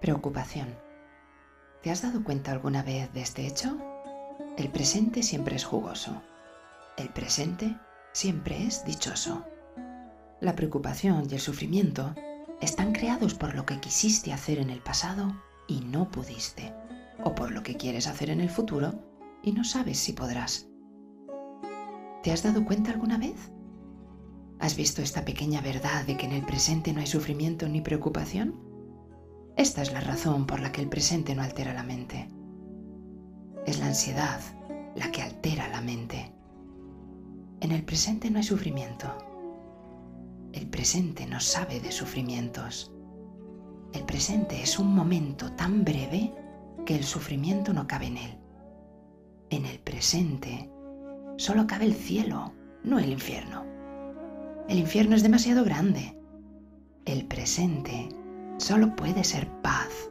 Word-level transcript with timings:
Preocupación. 0.00 0.68
¿Te 1.82 1.90
has 1.90 2.02
dado 2.02 2.24
cuenta 2.24 2.52
alguna 2.52 2.82
vez 2.82 3.12
de 3.12 3.22
este 3.22 3.46
hecho? 3.46 3.76
El 4.56 4.68
presente 4.68 5.22
siempre 5.22 5.56
es 5.56 5.64
jugoso. 5.64 6.22
El 6.96 7.08
presente 7.08 7.76
siempre 8.12 8.64
es 8.64 8.84
dichoso. 8.84 9.44
La 10.40 10.54
preocupación 10.56 11.26
y 11.30 11.34
el 11.34 11.40
sufrimiento 11.40 12.14
están 12.60 12.92
creados 12.92 13.34
por 13.34 13.54
lo 13.54 13.64
que 13.64 13.80
quisiste 13.80 14.32
hacer 14.32 14.58
en 14.58 14.70
el 14.70 14.80
pasado 14.80 15.32
y 15.68 15.80
no 15.80 16.10
pudiste, 16.10 16.72
o 17.24 17.34
por 17.34 17.50
lo 17.50 17.62
que 17.62 17.76
quieres 17.76 18.06
hacer 18.06 18.30
en 18.30 18.40
el 18.40 18.50
futuro 18.50 18.94
y 19.42 19.52
no 19.52 19.64
sabes 19.64 19.98
si 19.98 20.12
podrás. 20.12 20.68
¿Te 22.22 22.32
has 22.32 22.42
dado 22.42 22.64
cuenta 22.64 22.90
alguna 22.90 23.18
vez? 23.18 23.52
¿Has 24.62 24.76
visto 24.76 25.02
esta 25.02 25.24
pequeña 25.24 25.60
verdad 25.60 26.06
de 26.06 26.16
que 26.16 26.24
en 26.24 26.30
el 26.30 26.46
presente 26.46 26.92
no 26.92 27.00
hay 27.00 27.08
sufrimiento 27.08 27.68
ni 27.68 27.80
preocupación? 27.80 28.54
Esta 29.56 29.82
es 29.82 29.92
la 29.92 30.00
razón 30.00 30.46
por 30.46 30.60
la 30.60 30.70
que 30.70 30.80
el 30.80 30.88
presente 30.88 31.34
no 31.34 31.42
altera 31.42 31.74
la 31.74 31.82
mente. 31.82 32.28
Es 33.66 33.80
la 33.80 33.86
ansiedad 33.86 34.40
la 34.94 35.10
que 35.10 35.20
altera 35.20 35.66
la 35.66 35.80
mente. 35.80 36.32
En 37.60 37.72
el 37.72 37.82
presente 37.82 38.30
no 38.30 38.38
hay 38.38 38.44
sufrimiento. 38.44 39.08
El 40.52 40.68
presente 40.68 41.26
no 41.26 41.40
sabe 41.40 41.80
de 41.80 41.90
sufrimientos. 41.90 42.92
El 43.92 44.04
presente 44.04 44.62
es 44.62 44.78
un 44.78 44.94
momento 44.94 45.50
tan 45.54 45.82
breve 45.84 46.32
que 46.86 46.94
el 46.94 47.02
sufrimiento 47.02 47.72
no 47.72 47.88
cabe 47.88 48.06
en 48.06 48.16
él. 48.16 48.38
En 49.50 49.66
el 49.66 49.80
presente 49.80 50.70
solo 51.36 51.66
cabe 51.66 51.86
el 51.86 51.94
cielo, 51.94 52.52
no 52.84 53.00
el 53.00 53.10
infierno. 53.10 53.71
El 54.68 54.78
infierno 54.78 55.16
es 55.16 55.22
demasiado 55.22 55.64
grande. 55.64 56.16
El 57.04 57.26
presente 57.26 58.08
solo 58.58 58.94
puede 58.94 59.24
ser 59.24 59.48
paz, 59.60 60.10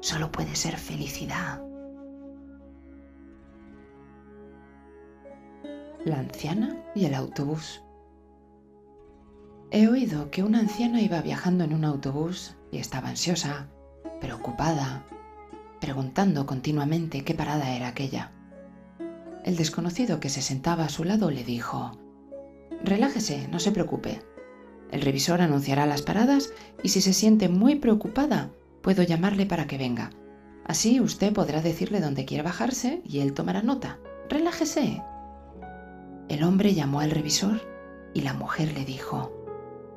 solo 0.00 0.30
puede 0.30 0.54
ser 0.54 0.76
felicidad. 0.76 1.62
La 6.04 6.18
anciana 6.18 6.76
y 6.94 7.06
el 7.06 7.14
autobús. 7.14 7.82
He 9.70 9.88
oído 9.88 10.30
que 10.30 10.44
una 10.44 10.60
anciana 10.60 11.00
iba 11.00 11.20
viajando 11.22 11.64
en 11.64 11.74
un 11.74 11.84
autobús 11.84 12.56
y 12.70 12.78
estaba 12.78 13.08
ansiosa, 13.08 13.68
preocupada, 14.20 15.04
preguntando 15.80 16.46
continuamente 16.46 17.24
qué 17.24 17.34
parada 17.34 17.74
era 17.74 17.88
aquella. 17.88 18.32
El 19.44 19.56
desconocido 19.56 20.20
que 20.20 20.28
se 20.28 20.42
sentaba 20.42 20.84
a 20.84 20.88
su 20.88 21.04
lado 21.04 21.30
le 21.30 21.42
dijo, 21.42 21.98
Relájese, 22.86 23.48
no 23.48 23.58
se 23.58 23.72
preocupe. 23.72 24.22
El 24.92 25.02
revisor 25.02 25.40
anunciará 25.40 25.86
las 25.86 26.02
paradas 26.02 26.52
y 26.84 26.90
si 26.90 27.00
se 27.00 27.12
siente 27.12 27.48
muy 27.48 27.74
preocupada, 27.74 28.52
puedo 28.80 29.02
llamarle 29.02 29.44
para 29.44 29.66
que 29.66 29.76
venga. 29.76 30.10
Así 30.64 31.00
usted 31.00 31.32
podrá 31.32 31.60
decirle 31.60 32.00
dónde 32.00 32.24
quiere 32.24 32.44
bajarse 32.44 33.02
y 33.04 33.18
él 33.18 33.32
tomará 33.32 33.60
nota. 33.60 33.98
Relájese. 34.28 35.02
El 36.28 36.44
hombre 36.44 36.74
llamó 36.74 37.00
al 37.00 37.10
revisor 37.10 37.60
y 38.14 38.20
la 38.20 38.34
mujer 38.34 38.72
le 38.72 38.84
dijo, 38.84 39.32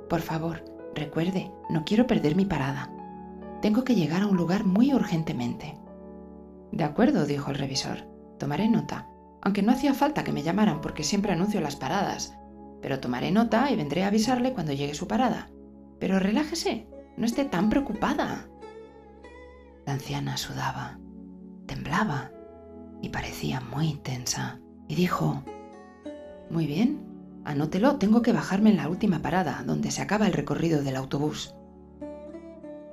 Por 0.10 0.22
favor, 0.22 0.66
recuerde, 0.96 1.52
no 1.70 1.86
quiero 1.86 2.08
perder 2.08 2.36
mi 2.36 2.46
parada. 2.46 2.92
Tengo 3.62 3.84
que 3.84 3.94
llegar 3.94 4.24
a 4.24 4.28
un 4.28 4.36
lugar 4.36 4.66
muy 4.66 4.96
urgentemente. 4.96 5.78
De 6.72 6.86
acuerdo, 6.86 7.28
dijo 7.28 7.52
el 7.52 7.58
revisor, 7.60 8.08
tomaré 8.40 8.68
nota, 8.68 9.08
aunque 9.44 9.62
no 9.62 9.74
hacía 9.74 9.94
falta 9.94 10.24
que 10.24 10.34
me 10.34 10.42
llamaran 10.42 10.82
porque 10.82 11.04
siempre 11.04 11.34
anuncio 11.34 11.62
las 11.62 11.76
paradas 11.76 12.34
pero 12.82 13.00
tomaré 13.00 13.32
nota 13.32 13.72
y 13.72 13.76
vendré 13.76 14.04
a 14.04 14.08
avisarle 14.08 14.54
cuando 14.54 14.74
llegue 14.74 14.94
su 14.94 15.08
parada. 15.08 15.50
Pero 16.00 16.20
relájese, 16.20 16.88
no 17.18 17.26
esté 17.26 17.46
tan 17.46 17.70
preocupada. 17.70 18.48
La 19.86 19.94
anciana 19.94 20.38
sudaba, 20.38 21.00
temblaba 21.66 22.32
y 23.02 23.10
parecía 23.10 23.62
muy 23.62 23.96
tensa, 23.96 24.60
y 24.88 24.96
dijo, 24.96 25.44
Muy 26.50 26.68
bien, 26.68 27.06
anótelo, 27.46 27.98
tengo 27.98 28.22
que 28.22 28.34
bajarme 28.34 28.70
en 28.72 28.78
la 28.78 28.90
última 28.90 29.22
parada, 29.22 29.64
donde 29.66 29.92
se 29.92 30.02
acaba 30.02 30.28
el 30.28 30.34
recorrido 30.34 30.82
del 30.84 30.96
autobús. 30.96 31.56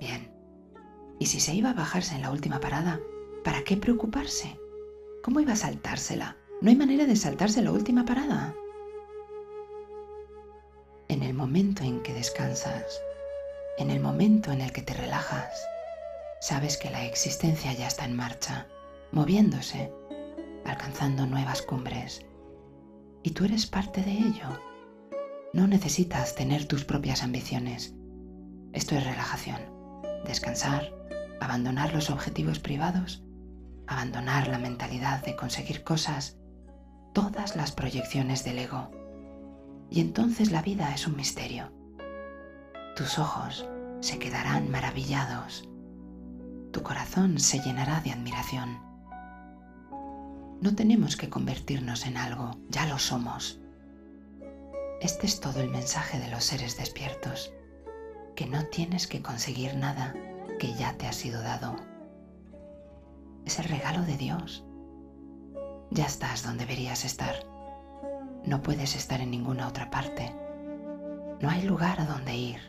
Bien, 0.01 0.31
¿y 1.19 1.27
si 1.27 1.41
se 1.41 1.55
iba 1.55 1.71
a 1.71 1.75
bajarse 1.75 2.15
en 2.15 2.23
la 2.23 2.31
última 2.31 2.61
parada, 2.61 3.01
para 3.45 3.63
qué 3.63 3.77
preocuparse? 3.77 4.59
¿Cómo 5.23 5.41
iba 5.41 5.53
a 5.53 5.57
saltársela? 5.57 6.37
No 6.61 6.71
hay 6.71 6.77
manera 6.77 7.07
de 7.07 7.17
saltarse 7.17 7.63
la 7.63 7.73
última 7.73 8.05
parada 8.05 8.55
momento 11.47 11.85
en 11.85 12.03
que 12.03 12.13
descansas, 12.13 13.01
en 13.79 13.93
el 13.93 14.01
momento 14.01 14.51
en 14.51 14.61
el 14.61 14.73
que 14.73 14.83
te 14.83 14.95
relajas, 14.95 15.65
sabes 16.41 16.77
que 16.77 16.91
la 16.91 17.05
existencia 17.05 17.73
ya 17.73 17.87
está 17.87 18.05
en 18.05 18.17
marcha, 18.17 18.67
moviéndose, 19.13 19.93
alcanzando 20.65 21.25
nuevas 21.25 21.63
cumbres. 21.63 22.27
Y 23.23 23.31
tú 23.31 23.45
eres 23.45 23.65
parte 23.65 24.03
de 24.03 24.11
ello. 24.11 24.61
No 25.53 25.69
necesitas 25.69 26.35
tener 26.35 26.67
tus 26.67 26.85
propias 26.85 27.23
ambiciones. 27.23 27.95
Esto 28.73 28.97
es 28.97 29.05
relajación, 29.05 29.61
descansar, 30.25 30.93
abandonar 31.41 31.95
los 31.95 32.11
objetivos 32.11 32.59
privados, 32.59 33.23
abandonar 33.87 34.49
la 34.49 34.59
mentalidad 34.59 35.25
de 35.25 35.37
conseguir 35.37 35.85
cosas, 35.85 36.39
todas 37.15 37.55
las 37.55 37.71
proyecciones 37.71 38.43
del 38.43 38.59
ego 38.59 38.91
y 39.91 40.01
entonces 40.01 40.51
la 40.51 40.63
vida 40.63 40.93
es 40.95 41.07
un 41.07 41.17
misterio. 41.17 41.73
Tus 42.97 43.19
ojos 43.19 43.67
se 44.01 44.19
quedarán 44.19 44.71
maravillados, 44.71 45.69
tu 46.73 46.83
corazón 46.83 47.39
se 47.39 47.61
llenará 47.61 48.01
de 48.01 48.13
admiración. 48.13 48.81
No 50.61 50.75
tenemos 50.75 51.17
que 51.17 51.29
convertirnos 51.29 52.07
en 52.07 52.17
algo, 52.17 52.59
ya 52.69 52.87
lo 52.87 52.99
somos. 52.99 53.61
Este 55.01 55.27
es 55.27 55.41
todo 55.41 55.61
el 55.61 55.71
mensaje 55.71 56.19
de 56.19 56.31
los 56.31 56.45
seres 56.45 56.77
despiertos, 56.79 57.53
que 58.35 58.47
no 58.47 58.65
tienes 58.67 59.07
que 59.07 59.23
conseguir 59.23 59.75
nada 59.77 60.15
que 60.59 60.75
ya 60.75 60.95
te 60.95 61.07
ha 61.07 61.13
sido 61.13 61.43
dado. 61.43 61.77
Es 63.45 63.59
el 63.59 63.67
regalo 63.67 64.03
de 64.03 64.17
Dios. 64.17 64.65
Ya 65.91 66.07
estás 66.07 66.43
donde 66.43 66.65
deberías 66.65 67.05
estar 67.05 67.35
no 68.47 68.63
puedes 68.63 68.95
estar 68.95 69.21
en 69.21 69.33
ninguna 69.33 69.67
otra 69.67 69.91
parte. 69.91 70.33
No 71.41 71.51
hay 71.51 71.63
lugar 71.63 72.01
a 72.01 72.07
donde 72.07 72.35
ir, 72.37 72.61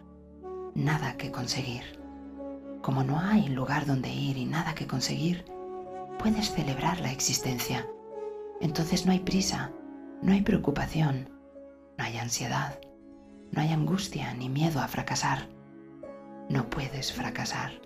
nada 0.74 1.16
que 1.18 1.32
conseguir. 1.32 2.02
Como 2.82 3.04
no 3.04 3.20
hay 3.20 3.48
lugar 3.48 3.86
donde 3.86 4.10
ir 4.10 4.38
y 4.38 4.46
nada 4.46 4.74
que 4.74 4.88
conseguir, 4.88 5.46
puedes 6.20 6.52
celebrar 6.52 7.00
la 7.00 7.12
existencia. 7.12 7.88
Entonces 8.60 9.06
no 9.06 9.12
hay 9.12 9.20
prisa, 9.20 9.72
no 10.22 10.34
hay 10.34 10.42
preocupación, 10.42 11.30
no 11.98 12.04
hay 12.04 12.18
ansiedad, 12.18 12.80
no 13.52 13.62
hay 13.62 13.72
angustia 13.72 14.34
ni 14.34 14.50
miedo 14.50 14.82
a 14.82 14.88
fracasar. 14.88 15.48
No 16.50 16.70
puedes 16.70 17.14
fracasar. 17.14 17.82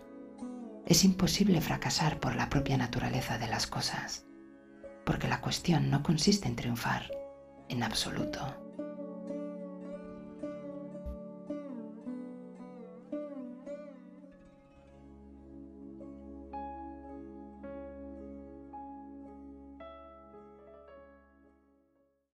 Es 0.85 1.03
imposible 1.03 1.59
fracasar 1.61 2.19
por 2.19 2.35
la 2.35 2.49
propia 2.49 2.77
naturaleza 2.77 3.37
de 3.37 3.47
las 3.47 3.67
cosas, 3.67 4.25
porque 5.05 5.27
la 5.27 5.41
cuestión 5.41 5.89
no 5.89 6.03
consiste 6.03 6.47
en 6.47 6.55
triunfar, 6.55 7.20
en 7.71 7.83
absoluto. 7.83 8.70